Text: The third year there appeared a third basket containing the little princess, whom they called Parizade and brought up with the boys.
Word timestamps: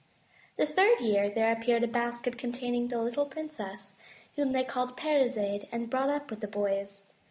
The 0.57 0.65
third 0.65 0.99
year 0.99 1.29
there 1.29 1.51
appeared 1.51 1.83
a 1.83 1.85
third 1.85 1.93
basket 1.93 2.35
containing 2.35 2.87
the 2.87 2.99
little 2.99 3.27
princess, 3.27 3.93
whom 4.35 4.51
they 4.51 4.63
called 4.63 4.97
Parizade 4.97 5.67
and 5.71 5.91
brought 5.91 6.09
up 6.09 6.31
with 6.31 6.39
the 6.39 6.47
boys. 6.47 7.05